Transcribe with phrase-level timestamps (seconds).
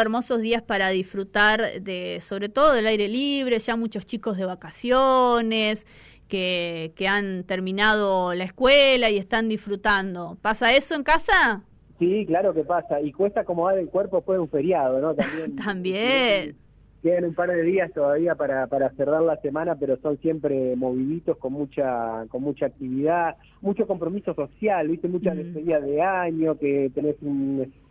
[0.00, 5.88] hermosos días para disfrutar de, sobre todo del aire libre, ya muchos chicos de vacaciones,
[6.28, 10.38] que, que han terminado la escuela y están disfrutando.
[10.40, 11.64] ¿Pasa eso en casa?
[11.98, 13.00] Sí, claro que pasa.
[13.00, 15.14] Y cuesta acomodar el cuerpo después de un feriado, ¿no?
[15.16, 15.56] También.
[15.56, 16.56] También.
[17.02, 21.38] Quedan un par de días todavía para, para cerrar la semana, pero son siempre moviditos,
[21.38, 25.08] con mucha con mucha actividad, mucho compromiso social, ¿viste?
[25.08, 25.54] Muchas mm.
[25.54, 27.16] de año, que tenés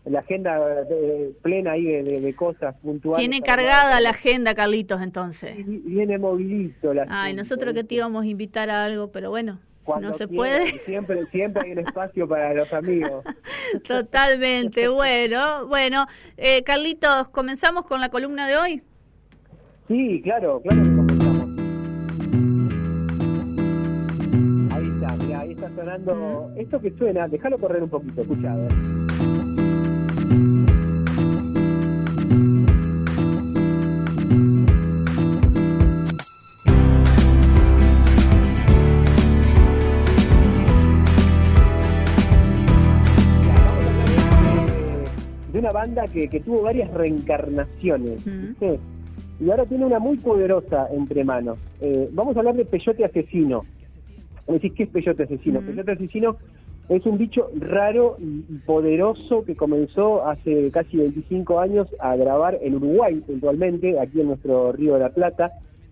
[0.10, 3.20] la agenda eh, plena ahí de, cosas puntuales.
[3.20, 5.56] Tiene cargada la agenda, Carlitos, entonces.
[5.66, 9.60] viene movidito la Ay, nosotros que te íbamos a invitar a algo, pero bueno,
[10.02, 10.68] no se puede.
[10.68, 13.24] Siempre, siempre hay un espacio para los amigos.
[13.88, 16.06] Totalmente, bueno, bueno,
[16.38, 18.84] eh, Carlitos, comenzamos con la columna de hoy.
[19.88, 21.48] Sí, claro, claro que comenzamos.
[24.72, 26.52] Ahí está, mira, ahí está sonando.
[26.58, 28.54] Esto que suena, déjalo correr un poquito, escucha,
[45.68, 48.24] una banda que, que tuvo varias reencarnaciones.
[48.24, 48.80] ¿sí?
[49.40, 51.60] y ahora tiene una muy poderosa entre manos.
[51.82, 53.66] Eh, vamos a hablar de peyote asesino.
[54.48, 55.62] decís, ¿qué es peyote asesino?
[55.62, 56.38] Peyote asesino
[56.90, 62.76] es un bicho raro y poderoso que comenzó hace casi 25 años a grabar en
[62.76, 65.52] Uruguay, puntualmente, aquí en nuestro Río de la Plata,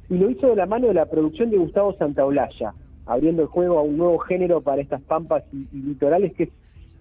[0.10, 2.74] y lo hizo de la mano de la producción de Gustavo Santaolalla,
[3.06, 6.50] abriendo el juego a un nuevo género para estas pampas y litorales que es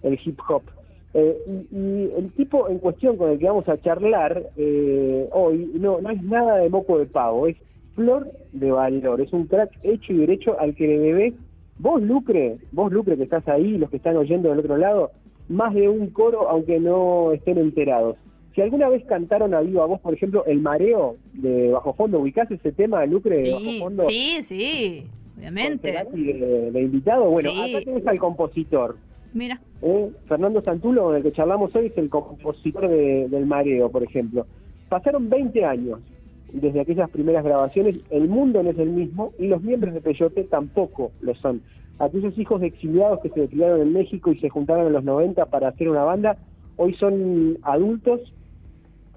[0.03, 0.63] el hip hop.
[1.17, 1.37] Eh,
[1.71, 6.09] y, el tipo en cuestión con el que vamos a charlar eh, hoy no, no
[6.09, 7.55] es nada de moco de pavo, es
[7.95, 11.33] flor de valor, es un crack hecho y derecho al que le debés,
[11.79, 15.11] vos Lucre, vos Lucre que estás ahí, los que están oyendo del otro lado,
[15.47, 18.17] más de un coro aunque no estén enterados.
[18.53, 22.51] Si alguna vez cantaron a viva voz, por ejemplo, El Mareo de Bajo Fondo, ¿ubicás
[22.51, 24.03] ese tema, Lucre, de Bajo Fondo?
[24.09, 25.05] Sí, sí,
[25.37, 25.93] obviamente.
[26.11, 28.97] De, invitado, bueno, acá tenés al compositor,
[29.35, 29.59] Mira.
[29.81, 34.01] Eh, Fernando Santulo, con el que charlamos hoy, es el compositor de, del Mareo, por
[34.01, 34.47] ejemplo.
[34.87, 35.99] Pasaron 20 años
[36.53, 40.45] desde aquellas primeras grabaciones, el mundo no es el mismo y los miembros de Peyote
[40.45, 41.61] tampoco lo son.
[41.99, 45.45] Aquellos hijos de exiliados que se criaron en México y se juntaron en los 90
[45.47, 46.37] para hacer una banda,
[46.77, 48.21] hoy son adultos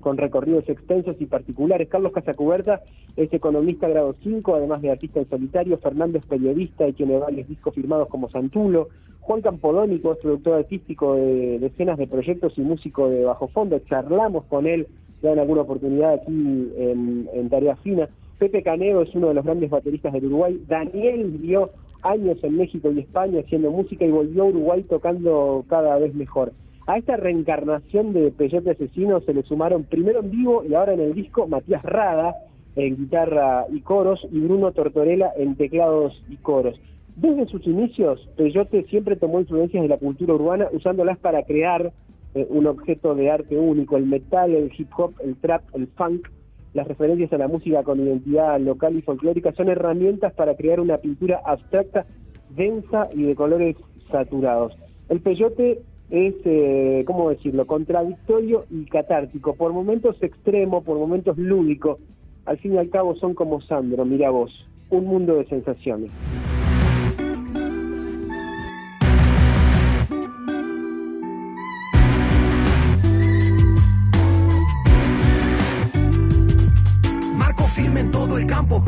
[0.01, 1.89] con recorridos extensos y particulares.
[1.89, 2.83] Carlos Casacuberta
[3.17, 5.79] es economista grado 5, además de artista en solitario.
[5.79, 8.89] Fernando es periodista y tiene varios discos firmados como Santulo.
[9.29, 13.79] Juan Campodónico es productor artístico de decenas de proyectos y músico de bajo fondo.
[13.81, 14.87] Charlamos con él
[15.21, 18.09] ya en alguna oportunidad aquí en, Tarea Fina.
[18.39, 20.59] Pepe Caneo es uno de los grandes bateristas del Uruguay.
[20.67, 21.69] Daniel vivió
[22.01, 26.55] años en México y España haciendo música y volvió a Uruguay tocando cada vez mejor.
[26.87, 31.01] A esta reencarnación de Peyote Asesino se le sumaron primero en vivo y ahora en
[31.01, 32.35] el disco Matías Rada
[32.77, 36.81] en guitarra y coros y Bruno Tortorella en teclados y coros.
[37.21, 41.93] Desde sus inicios, Peyote siempre tomó influencias de la cultura urbana usándolas para crear
[42.35, 46.29] eh, un objeto de arte único, el metal, el hip hop, el trap, el funk.
[46.75, 50.99] Las referencias a la música con identidad local y folclórica son herramientas para crear una
[50.99, 52.07] pintura abstracta,
[52.51, 53.75] densa y de colores
[54.13, 54.77] saturados.
[55.09, 55.81] El peyote
[56.11, 61.99] es, eh, ¿cómo decirlo?, contradictorio y catártico, por momentos extremo, por momentos lúdico.
[62.47, 64.53] Al fin y al cabo son como Sandro, mira vos,
[64.91, 66.13] un mundo de sensaciones.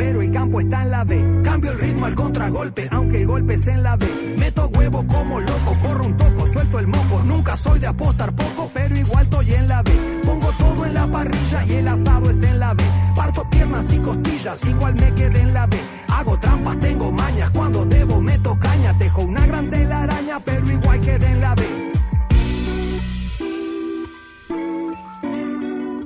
[0.00, 1.43] Pero el campo está en la B.
[1.44, 4.06] Cambio el ritmo al contragolpe, aunque el golpe es en la B.
[4.38, 7.22] Meto huevo como loco, corro un toco, suelto el moco.
[7.22, 9.91] Nunca soy de apostar poco, pero igual estoy en la B.
[10.25, 12.83] Pongo todo en la parrilla y el asado es en la B.
[13.15, 15.77] Parto piernas y costillas, igual me quedé en la B.
[16.09, 18.97] Hago trampas, tengo mañas, cuando debo meto caña.
[18.97, 21.91] Tejo una gran telaraña, pero igual quedé en la B.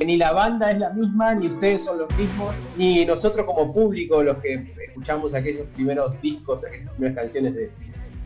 [0.05, 4.23] ni la banda es la misma, ni ustedes son los mismos, ni nosotros como público,
[4.23, 7.71] los que escuchamos aquellos primeros discos, aquellas primeras canciones de,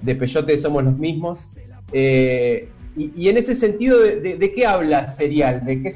[0.03, 1.49] de Peyote, somos los mismos.
[1.93, 5.65] Eh, y, en ese sentido, ¿de, qué habla Serial?
[5.65, 5.91] ¿De qué,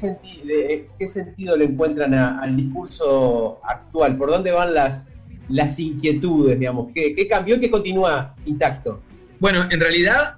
[0.45, 4.15] de qué sentido le encuentran al discurso actual?
[4.17, 5.07] ¿Por dónde van las,
[5.49, 6.91] las inquietudes, digamos?
[6.95, 9.01] ¿Qué, ¿Qué cambió y qué continúa intacto?
[9.39, 10.37] Bueno, en realidad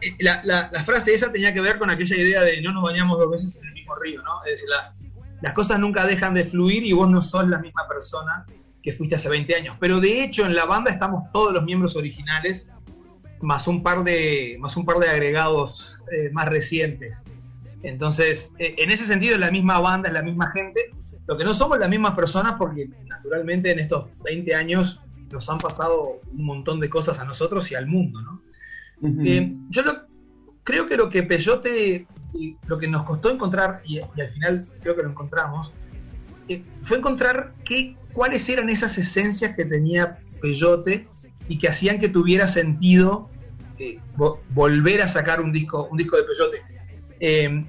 [0.00, 3.18] eh, la, la, frase esa tenía que ver con aquella idea de no nos bañamos
[3.18, 4.44] dos veces en el mismo río, ¿no?
[4.44, 4.68] Es decir,
[5.40, 8.44] las cosas nunca dejan de fluir y vos no sos la misma persona
[8.82, 9.76] que fuiste hace 20 años.
[9.80, 12.68] Pero de hecho en la banda estamos todos los miembros originales,
[13.40, 17.16] más un par de, más un par de agregados eh, más recientes.
[17.82, 20.90] Entonces, eh, en ese sentido es la misma banda, es la misma gente.
[21.26, 25.00] Lo que no somos las mismas personas porque naturalmente en estos 20 años
[25.30, 28.42] nos han pasado un montón de cosas a nosotros y al mundo, ¿no?
[29.02, 29.82] Eh, yo
[30.66, 32.06] creo que lo que Peyote,
[32.66, 35.72] lo que nos costó encontrar, y, al final creo que lo encontramos,
[36.48, 41.06] eh, fue encontrar qué, cuáles eran esas esencias que tenía Peyote
[41.48, 43.30] y que hacían que tuviera sentido
[43.78, 44.00] eh,
[44.48, 47.62] volver a sacar un disco, un disco de Peyote.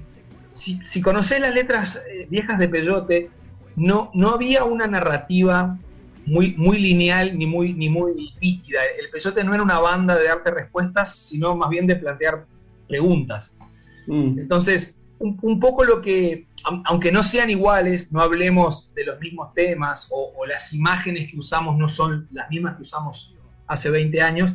[0.52, 3.30] si, si conocés las letras viejas de Peyote,
[3.76, 5.78] no, no había una narrativa
[6.26, 8.80] muy, muy lineal ni muy, ni muy nítida.
[9.00, 12.44] El Peyote no era una banda de darte respuestas, sino más bien de plantear
[12.88, 13.52] preguntas.
[14.06, 14.38] Mm.
[14.38, 16.46] Entonces, un, poco lo que,
[16.84, 21.76] aunque no sean iguales, no hablemos de los mismos temas o, las imágenes que usamos
[21.76, 23.34] no son las mismas que usamos
[23.66, 24.52] hace 20 años,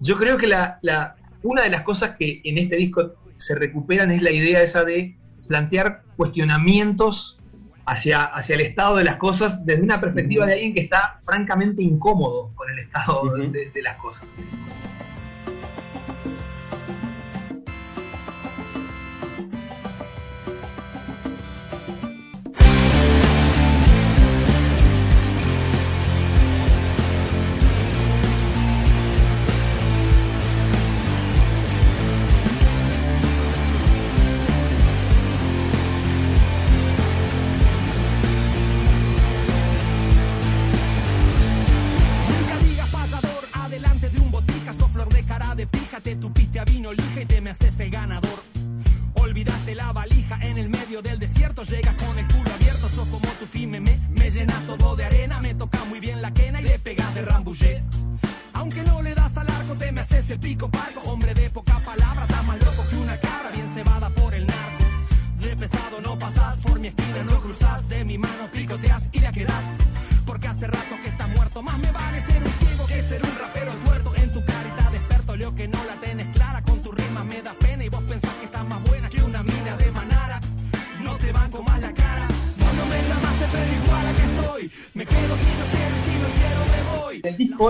[0.00, 4.10] yo creo que la, la, una de las cosas que en este disco se recuperan
[4.10, 7.38] es la idea esa de plantear cuestionamientos
[7.84, 11.82] hacia, hacia el estado de las cosas desde una perspectiva de alguien que está francamente
[11.82, 14.24] incómodo con el estado de las cosas.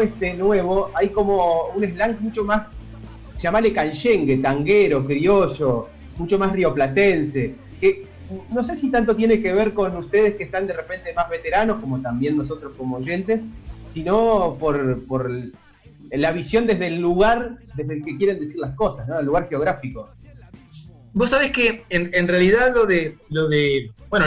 [0.01, 2.67] Este nuevo hay como un slang mucho más,
[3.39, 8.07] llamale canchengue, tanguero, criollo, mucho más rioplatense, que
[8.51, 11.81] no sé si tanto tiene que ver con ustedes que están de repente más veteranos,
[11.81, 13.45] como también nosotros como oyentes,
[13.87, 15.31] sino por, por
[16.11, 19.19] la visión desde el lugar desde el que quieren decir las cosas, ¿no?
[19.19, 20.11] el lugar geográfico.
[21.17, 24.27] Vos sabés que en, realidad lo de, lo de bueno,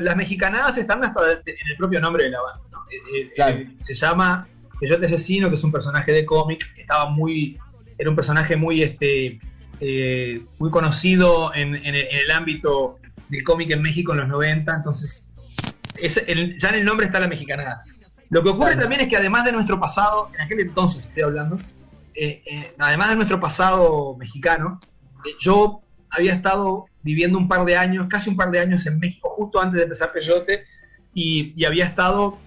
[0.00, 2.78] las mexicanadas están hasta en el propio nombre de la banda.
[2.88, 4.46] Eh, eh, eh, se llama
[4.78, 7.58] Peyote Asesino, que es un personaje de cómic, que estaba muy,
[7.98, 9.40] era un personaje muy, este,
[9.80, 12.98] eh, muy conocido en, el, ámbito
[13.28, 15.24] del cómic en México en los 90, entonces
[16.58, 17.82] ya en el nombre está la mexicanada.
[18.28, 21.58] Lo que ocurre también es que además de nuestro pasado, en aquel entonces estoy hablando,
[22.14, 24.80] eh, eh, además de nuestro pasado mexicano,
[25.40, 29.32] yo había estado viviendo un par de años, casi un par de años en México,
[29.36, 30.64] justo antes de empezar Peyote,
[31.14, 32.38] y había estado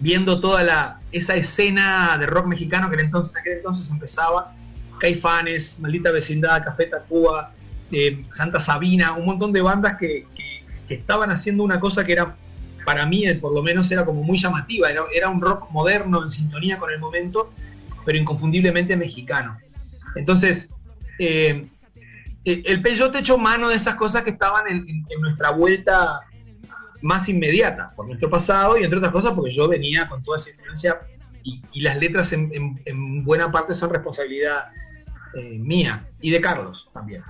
[0.00, 4.54] viendo toda la, esa escena de rock mexicano que en entonces, aquel entonces empezaba,
[4.98, 7.52] Caifanes, Maldita Vecindad, Café Tacuba,
[7.92, 10.26] eh, Santa Sabina, un montón de bandas que,
[10.88, 12.34] estaban haciendo una cosa que era,
[12.84, 16.32] para mí eh, por lo menos era como muy llamativa, era, un rock moderno en
[16.32, 17.52] sintonía con el momento,
[18.04, 19.56] pero inconfundiblemente mexicano.
[20.16, 20.68] Entonces,
[21.20, 21.68] eh,
[22.44, 26.22] el Peyote echó mano de esas cosas que estaban en nuestra vuelta
[27.02, 30.50] más inmediata por nuestro pasado y entre otras cosas porque yo venía con toda esa
[30.50, 31.00] influencia
[31.42, 34.68] y, las letras en, buena parte son responsabilidad
[35.34, 37.22] eh, mía y de Carlos también.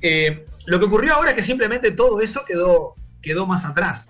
[0.00, 4.08] Eh, lo que ocurrió ahora es que simplemente todo eso quedó, quedó más atrás,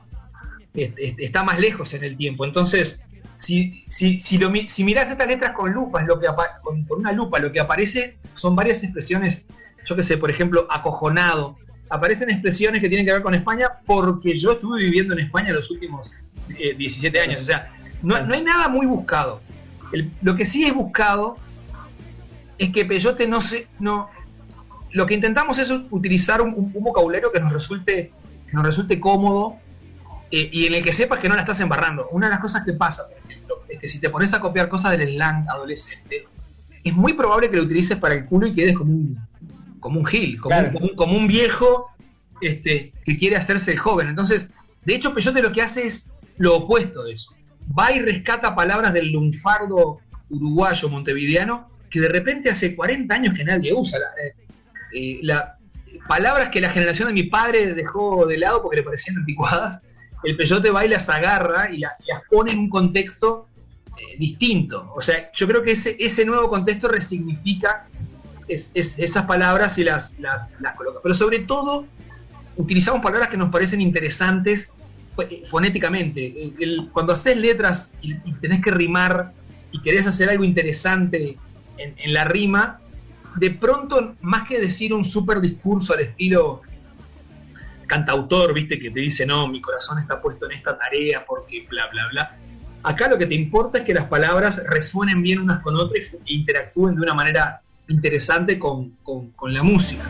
[0.75, 2.45] está más lejos en el tiempo.
[2.45, 3.01] Entonces,
[3.39, 6.29] si, si, si, lo, si mirás estas letras con lupa, lo que
[6.63, 9.43] con, con, una lupa, lo que aparece son varias expresiones,
[9.87, 11.57] yo que sé, por ejemplo, acojonado,
[11.89, 15.71] aparecen expresiones que tienen que ver con España porque yo estuve viviendo en España los
[15.71, 16.11] últimos
[16.49, 17.43] 17 eh, años.
[17.43, 19.41] O sea, no, hay nada muy buscado.
[20.23, 21.39] lo que sí es buscado
[22.59, 23.69] es que Peyote no se.
[23.79, 24.11] No,
[24.93, 28.13] lo que intentamos es utilizar un, vocabulario que nos resulte,
[28.53, 29.57] nos resulte cómodo
[30.31, 32.09] eh, y en el que sepas que no la estás embarrando.
[32.11, 34.69] Una de las cosas que pasa, por ejemplo, es que si te pones a copiar
[34.69, 36.27] cosas del slang adolescente,
[36.83, 39.19] es muy probable que lo utilices para el culo y quedes como un
[39.81, 41.91] como un gil, como, un, como, un, viejo
[42.41, 44.09] este, que quiere hacerse joven.
[44.09, 44.49] Entonces,
[44.85, 46.07] de hecho, Peyote lo que hace es
[46.39, 47.35] lo opuesto de eso.
[47.79, 53.45] Va y rescata palabras del lunfardo uruguayo montevideano que de repente hace 40 años que
[53.45, 53.99] nadie usa.
[53.99, 54.35] La, eh,
[54.93, 59.81] eh, palabras que la generación de mi padre dejó de lado porque le parecían anticuadas,
[60.25, 61.95] el peyote va y las agarra y, las
[62.31, 63.49] pone en un contexto
[63.97, 64.93] eh, distinto.
[64.95, 67.89] O sea, yo creo que ese, ese nuevo contexto resignifica
[68.49, 71.01] esas palabras y las, las, coloca.
[71.03, 71.87] Pero sobre todo,
[72.57, 74.71] utilizamos palabras que nos parecen interesantes
[75.19, 76.53] eh, fonéticamente.
[76.93, 79.33] cuando haces letras y, tenés que rimar
[79.73, 81.37] y querés hacer algo interesante
[81.79, 82.81] en, en la rima,
[83.37, 86.63] de pronto, más que decir un super discurso al estilo
[87.87, 91.87] cantautor, viste, que te dice, no, mi corazón está puesto en esta tarea porque bla,
[91.93, 92.39] bla, bla.
[92.83, 96.21] Acá lo que te importa es que las palabras resuenen bien unas con otras e
[96.27, 100.05] interactúen de una manera interesante con, con, con la música.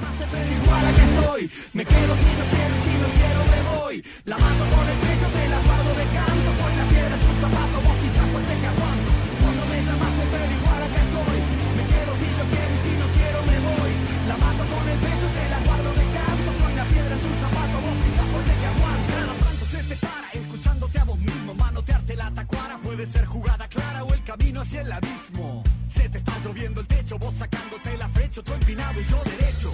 [20.33, 21.55] Escuchándote a vos mismo.
[22.83, 25.63] Puede ser jugada clara o el camino hacia el abismo.
[26.11, 29.73] Te está lloviendo el techo, vos sacándote la fecha, tú empinado y yo derecho.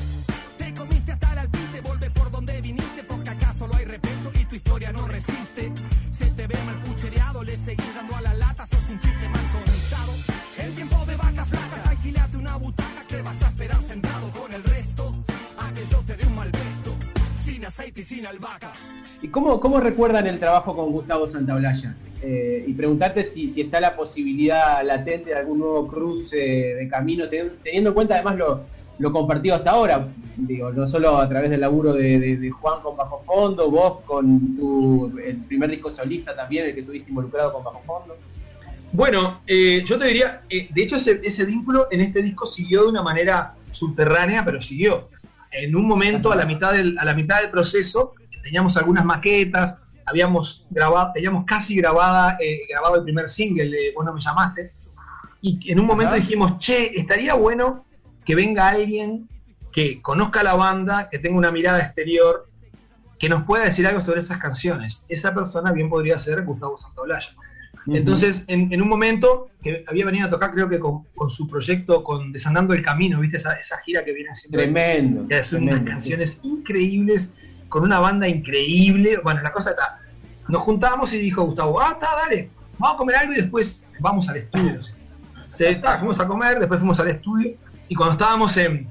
[0.57, 4.45] Te comiste hasta el alpiste, vuelve por donde viniste, porque acaso lo hay repecho y
[4.47, 5.73] tu historia no resiste.
[6.19, 9.47] Se te ve mal cuchereado, le seguís dando a la lata, sos un chiste mal
[9.51, 10.13] conectado.
[10.57, 14.65] El tiempo de vacas flacas, alquilate una butaca que vas a esperar sentado con el
[14.65, 15.25] resto.
[15.59, 16.97] A que yo te dé un mal besto,
[17.45, 18.73] sin aceite y sin albahaca.
[19.33, 21.97] ¿Y cómo, cómo recuerdan el trabajo con Gustavo Santaolalla?
[22.21, 27.25] Eh, y preguntarte si, si, está la posibilidad latente de algún nuevo cruce de camino,
[27.31, 28.61] teniendo en cuenta además lo,
[28.99, 33.23] lo compartido hasta ahora, digo, no solo a través del laburo de, Juan con Bajo
[33.25, 37.81] Fondo, vos con tu el primer disco solista también, el que tuviste involucrado con Bajo
[37.87, 38.19] Fondo.
[38.93, 42.83] Bueno, eh, yo te diría, eh, de hecho ese, ese, vínculo en este disco siguió
[42.83, 45.09] de una manera subterránea, pero siguió.
[45.51, 48.13] En un momento, a la mitad del, a la mitad del proceso,
[48.43, 54.13] teníamos algunas maquetas, habíamos grabado, teníamos casi grabada, eh, grabado el primer single Vos no
[54.13, 54.73] me llamaste,
[55.41, 57.85] y en un momento dijimos, che, estaría bueno
[58.25, 59.29] que venga alguien
[59.73, 62.49] que conozca la banda, que tenga una mirada exterior,
[63.19, 65.05] que nos pueda decir algo sobre esas canciones.
[65.09, 67.31] Esa persona bien podría ser Gustavo Santaolalla.
[67.89, 72.31] Entonces, en, un momento que había venido a tocar, creo que con, su proyecto, con
[72.31, 73.39] Desandando el Camino, ¿viste?
[73.39, 74.59] Esa, gira que viene haciendo.
[74.59, 75.27] Tremendo.
[75.27, 77.33] Que hace unas canciones increíbles
[77.73, 79.19] con una banda increíble.
[79.25, 79.99] Bueno, la cosa está.
[80.47, 84.29] Nos juntamos y dijo Gustavo, ah, está, dale, vamos a comer algo y después vamos
[84.29, 84.81] al estudio.
[85.49, 87.57] Se, está, fuimos a comer, después fuimos al estudio
[87.89, 88.91] y cuando estábamos en,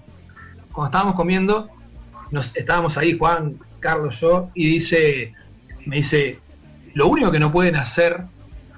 [0.72, 1.70] cuando estábamos comiendo,
[2.32, 5.34] nos estábamos ahí, Juan, Carlos, yo, y dice,
[5.86, 6.40] me dice,
[6.96, 8.24] lo único que no pueden hacer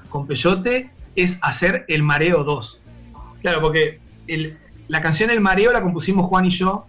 [0.09, 2.81] con Peyote es hacer el Mareo 2.
[3.41, 4.01] Claro, porque
[4.89, 6.87] la canción El Mareo la compusimos Juan y yo,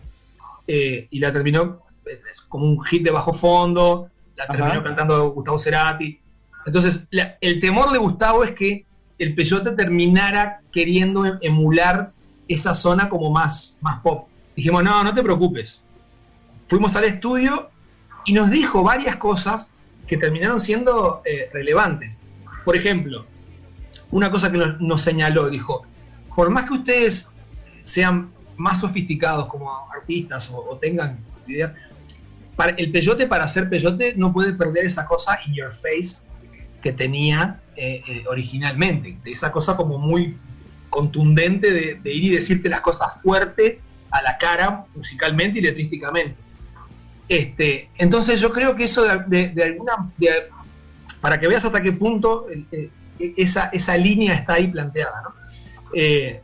[0.66, 1.83] eh, y la terminó
[2.48, 6.20] como un hit de bajo fondo, la terminó cantando Gustavo Cerati.
[6.66, 7.00] Entonces,
[7.40, 8.84] el temor de Gustavo es que
[9.18, 12.12] el Peyote terminara queriendo emular
[12.48, 14.28] esa zona como más, más pop.
[14.56, 15.80] Dijimos, no, no te preocupes.
[16.66, 17.70] Fuimos al estudio
[18.24, 19.68] y nos dijo varias cosas
[20.06, 22.18] que terminaron siendo eh, relevantes.
[22.64, 23.26] Por ejemplo,
[24.10, 25.84] una cosa que nos, señaló, dijo,
[26.34, 27.28] por más que ustedes
[27.82, 31.72] sean más sofisticados como artistas o, tengan ideas,
[32.76, 36.22] el peyote para ser peyote no puede perder esa cosa in your face
[36.82, 40.36] que tenía eh, eh, originalmente, esa cosa como muy
[40.90, 43.80] contundente de, ir y decirte las cosas fuerte
[44.10, 46.36] a la cara musicalmente y letrísticamente.
[47.28, 50.10] Este, entonces yo creo que eso de, alguna,
[51.20, 52.46] para que veas hasta qué punto
[53.18, 55.22] esa, esa línea está ahí planteada.
[55.94, 56.42] Eh,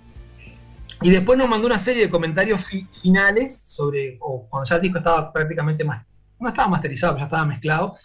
[1.02, 2.62] y después nos mandó una serie de comentarios
[3.02, 6.04] finales sobre, o cuando ya el disco estaba prácticamente más,
[6.38, 7.97] no estaba masterizado, ya estaba mezclado,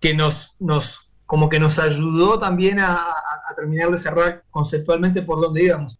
[0.00, 3.14] que nos, nos como que nos ayudó también a,
[3.56, 5.98] terminar de cerrar conceptualmente por donde íbamos.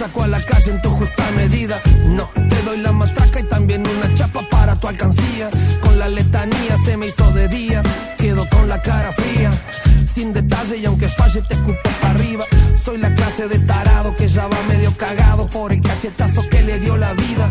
[0.00, 1.78] Saco a la calle en tu justa medida.
[2.06, 5.50] No, te doy la matraca y también una chapa para tu alcancía.
[5.82, 7.82] Con la letanía se me hizo de día,
[8.16, 9.50] quedo con la cara fría
[10.06, 12.44] sin detalle y aunque falle te escupo para arriba.
[12.82, 16.80] Soy la clase de tarado que ya va medio cagado por el cachetazo que le
[16.80, 17.50] dio la vida.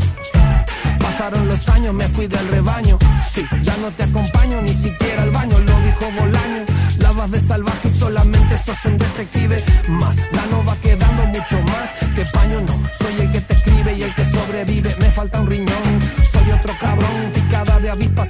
[1.00, 2.98] Pasaron los años, me fui del rebaño.
[3.32, 6.66] Sí, ya no te acompaño ni siquiera al baño, lo dijo Bolaño.
[6.98, 10.16] Lavas de salvaje y solamente sos un detective más.
[10.16, 11.90] Ya no va quedando mucho más
[12.20, 12.76] que paño, no.
[13.00, 14.94] Soy el que te escribe y el que sobrevive.
[15.00, 16.00] Me falta un riñón,
[16.32, 18.26] soy otro cabrón, picada de avispa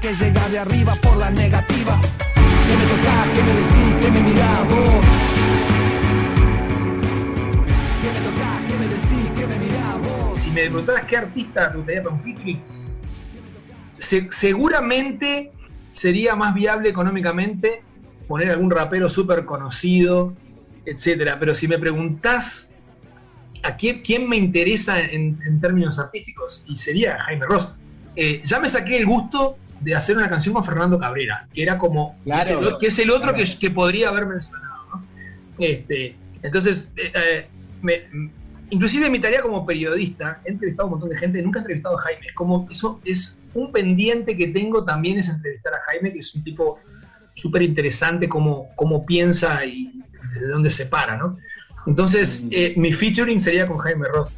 [0.00, 2.00] que llega de arriba por la negativa.
[2.34, 5.04] Que me toca, que me decís, que me mirás vos.
[8.02, 10.40] Me me decís, me vos.
[10.40, 12.62] Si me preguntaras qué artista te gustaría para un featuring,
[13.98, 15.52] se- seguramente
[15.92, 17.82] sería más viable económicamente
[18.26, 20.32] poner algún rapero súper conocido,
[20.86, 21.38] etcétera.
[21.38, 22.67] Pero si me preguntás
[23.62, 27.68] a quién, quién me interesa en, en términos artísticos, y sería Jaime Ross.
[28.16, 31.78] Eh, ya me saqué el gusto de hacer una canción con Fernando Cabrera, que era
[31.78, 32.44] como, Claro.
[32.46, 33.38] que, es el, que es el otro Claro.
[33.38, 34.74] que, que podría haber mencionado.
[34.92, 35.04] ¿no?
[35.58, 37.46] Este, entonces, eh, eh,
[37.82, 38.02] me-
[38.70, 41.96] inclusive mi tarea como periodista, he entrevistado a un montón de gente, nunca he entrevistado
[41.98, 42.26] a Jaime.
[42.34, 46.42] Como eso es un pendiente que tengo también es entrevistar a Jaime, que es un
[46.44, 46.78] tipo
[47.34, 49.92] súper interesante cómo, cómo piensa y
[50.40, 51.36] de dónde se para, ¿no?
[51.88, 54.28] Entonces, eh, mi featuring sería con Jaime Ross.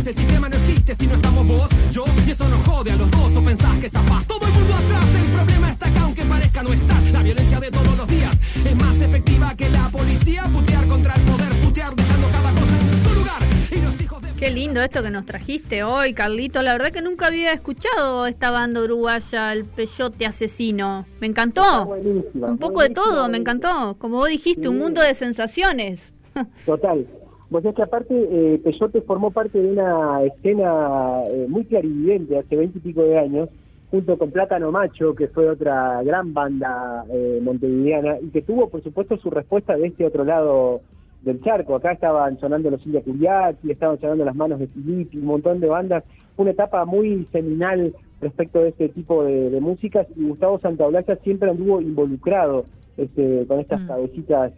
[0.00, 0.06] Hablas?
[0.06, 2.04] El sistema no existe si no estamos vos, yo.
[2.26, 3.36] Y eso nos jode a los dos.
[3.36, 5.04] O pensás que zafás todo el mundo atrás.
[5.14, 7.02] El problema está acá, aunque parezca no estar.
[7.12, 10.44] La violencia de todos los días es más efectiva que la policía.
[10.52, 13.42] Putear contra el poder, putear dejando cada cosa en su lugar.
[13.70, 16.62] Y los hijos de Qué lindo esto que nos trajiste hoy, Carlito.
[16.62, 21.06] La verdad que nunca había escuchado esta banda uruguaya, el Peyote Asesino.
[21.20, 21.86] Me encantó.
[21.86, 23.96] Un poco de todo, me encantó.
[23.98, 26.00] Como vos dijiste, un mundo de sensaciones.
[26.64, 27.06] Total.
[27.50, 32.56] Vos sabés que aparte eh, Peyote formó parte de una escena eh, muy clarividente hace
[32.56, 33.48] veinte y pico de años,
[33.90, 38.84] junto con Plátano Macho, que fue otra gran banda eh, montevideana, y que tuvo, por
[38.84, 40.80] supuesto, su respuesta de este otro lado
[41.22, 41.74] del charco.
[41.74, 45.66] Acá estaban sonando los Silvia Curiaki, estaban sonando las manos de Filippi, un montón de
[45.66, 46.04] bandas.
[46.36, 51.50] Una etapa muy seminal respecto de este tipo de, de músicas, y Gustavo Santaolalla siempre
[51.50, 52.64] anduvo involucrado
[52.96, 53.86] este, con estas Mm.
[53.88, 54.52] cabecitas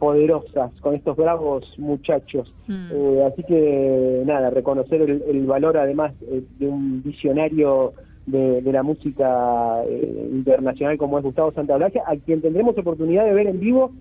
[0.00, 2.52] poderosas, con estos bravos muchachos.
[2.66, 2.88] Mm.
[2.90, 7.92] Eh, así que nada, reconocer el, el valor además eh, de un visionario
[8.26, 13.34] de, de la música eh, internacional como es Gustavo Santaolalla, a quien tendremos oportunidad de
[13.34, 13.92] ver en vivo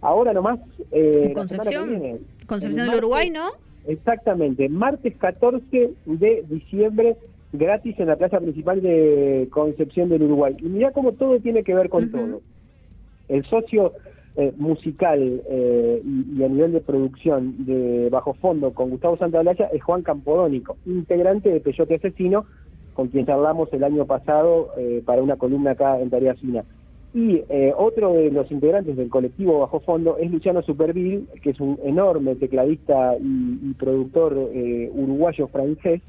[0.00, 0.58] ahora nomás
[0.90, 1.88] eh, la que Concepción.
[1.90, 2.18] viene.
[2.46, 3.50] Concepción El del Uruguay, ¿no?
[3.86, 7.16] Exactamente, martes 14 de diciembre,
[7.52, 10.56] gratis en la plaza principal de Concepción del Uruguay.
[10.58, 12.40] Y mirá cómo todo tiene que ver con todo.
[13.28, 13.92] El socio
[14.36, 19.66] eh, musical eh, y, y a nivel de producción de Bajo Fondo con Gustavo Santaolalla
[19.72, 22.46] es Juan Campodónico, integrante de Peyote Asesino,
[22.94, 26.64] con quien charlamos el año pasado eh, para una columna acá en Tarea Fina.
[27.14, 31.60] Y eh, otro de los integrantes del colectivo Bajo Fondo es Luciano Superville, que es
[31.60, 36.00] un enorme tecladista y, y productor eh, uruguayo-francés,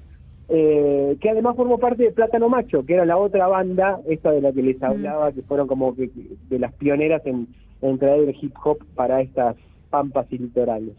[0.48, 4.42] eh, que además formó parte de Plátano Macho, que era la otra banda, esta de
[4.42, 6.10] la que les hablaba, que fueron como que
[6.50, 7.48] de las pioneras en,
[7.84, 9.56] en traer el hip hop para estas
[9.90, 10.96] pampas y litorales.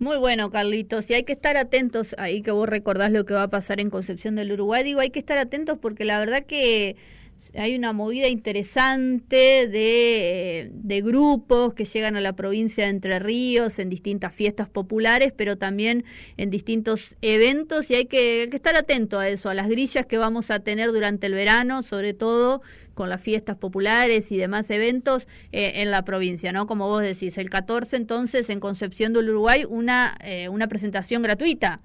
[0.00, 1.08] Muy bueno, Carlitos.
[1.08, 3.88] Y hay que estar atentos, ahí que vos recordás lo que va a pasar en
[3.88, 6.96] Concepción del Uruguay, digo, hay que estar atentos porque la verdad que
[7.56, 13.78] hay una movida interesante de, de grupos que llegan a la provincia de Entre Ríos
[13.78, 16.04] en distintas fiestas populares, pero también
[16.36, 20.06] en distintos eventos y hay que, hay que estar atento a eso, a las grillas
[20.06, 22.62] que vamos a tener durante el verano, sobre todo
[22.94, 26.66] con las fiestas populares y demás eventos eh, en la provincia, ¿no?
[26.66, 31.80] Como vos decís, el 14 entonces en Concepción del Uruguay una, eh, una presentación gratuita.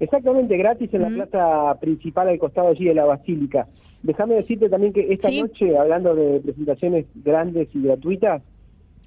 [0.00, 3.66] Exactamente, gratis en la plaza principal al costado allí de la Basílica.
[4.02, 5.40] Déjame decirte también que esta Sí.
[5.40, 8.42] noche, hablando de presentaciones grandes y gratuitas,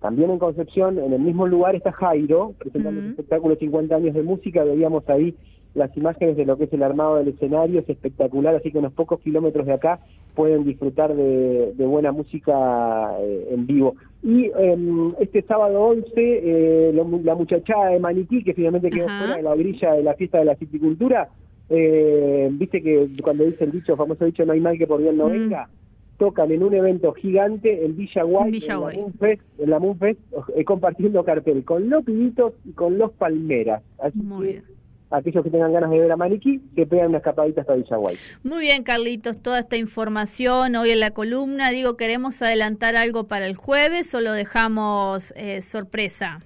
[0.02, 3.04] también en Concepción, en el mismo lugar está Jairo, presentando Mm.
[3.04, 5.36] su espectáculo 50 años de música, veíamos ahí
[5.78, 8.94] las imágenes de lo que es el armado del escenario, es espectacular, así que unos
[8.94, 10.00] pocos kilómetros de acá
[10.36, 13.96] pueden disfrutar de, de buena música eh, en vivo.
[14.24, 19.20] Y em, este sábado 11, eh, lo- la muchachada de Maniquí, que finalmente quedó Ajá.
[19.20, 21.30] fuera de la grilla de la fiesta de la citicultura,
[21.70, 25.18] eh, viste que cuando dice el dicho, famoso dicho, no hay mal que por bien
[25.18, 25.32] no Mm.
[25.32, 25.70] venga,
[26.18, 28.96] tocan en un evento gigante en Villa Guay, En Villa en, Guay.
[28.96, 30.20] la Moonfest, en la Moonfest,
[30.56, 33.84] eh, compartiendo cartel con los pibitos y con los palmeras.
[34.00, 34.64] Así Muy que bien.
[35.10, 38.18] Aquellos que tengan ganas de ver a Maniquí, que pegan una escapadita hasta Villa Guay.
[38.44, 41.72] Muy bien, Carlitos, toda esta información hoy en la columna.
[41.72, 46.42] Digo, ¿queremos adelantar algo para el jueves o lo dejamos eh, sorpresa?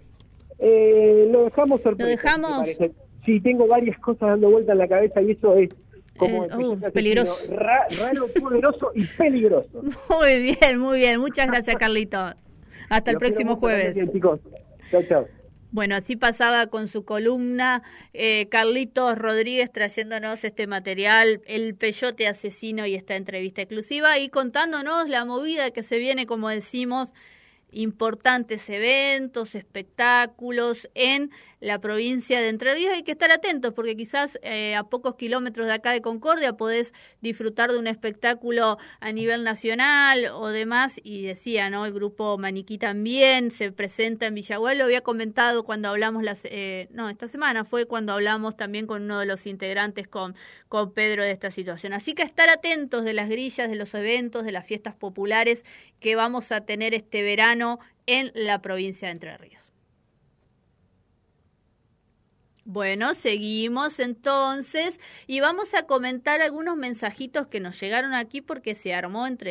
[0.60, 2.04] Eh, lo dejamos sorpresa.
[2.04, 2.68] ¿Lo dejamos?
[3.26, 5.70] Sí, tengo varias cosas dando vuelta en la cabeza y eso es
[6.18, 7.36] Como Eh, uh, peligroso.
[7.50, 9.82] Ra- raro, poderoso y peligroso.
[10.10, 11.20] Muy bien, muy bien.
[11.20, 12.18] Muchas gracias, Carlito.
[12.90, 14.12] Hasta el Los próximo mucho, gracias, jueves.
[14.14, 14.40] chicos.
[14.92, 15.41] Chao, chao.
[15.72, 17.82] Bueno, así pasaba con su columna
[18.14, 25.08] eh, Carlitos Rodríguez trayéndonos este material, el peyote asesino y esta entrevista exclusiva y contándonos
[25.08, 27.14] la movida que se viene, como decimos,
[27.72, 31.32] importantes eventos, espectáculos en
[31.62, 32.94] la provincia de Entre Ríos.
[32.94, 36.94] Hay que estar atentos porque quizás eh, a pocos kilómetros de acá de Concordia podés
[37.22, 41.00] disfrutar de un espectáculo a nivel nacional o demás.
[41.04, 41.86] Y decía, ¿no?
[41.86, 44.78] El grupo Maniquí también se presenta en Villaguay.
[44.78, 49.04] Lo había comentado cuando hablamos, las, eh, no, esta semana fue cuando hablamos también con
[49.04, 50.36] uno de los integrantes, con,
[50.68, 51.94] con Pedro, de esta situación.
[51.94, 55.64] Así que estar atentos de las grillas, de los eventos, de las fiestas populares
[56.00, 57.22] que vamos a tener este
[58.06, 59.72] en la provincia de Entre Ríos.
[62.64, 68.94] Bueno, seguimos entonces y vamos a comentar algunos mensajitos que nos llegaron aquí porque se
[68.94, 69.50] armó entre